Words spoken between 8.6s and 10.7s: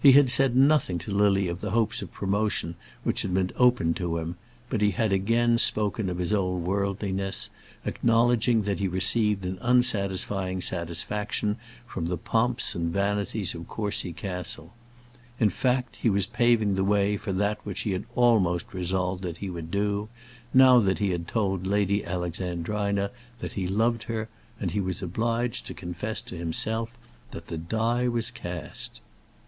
that he received an unsatisfying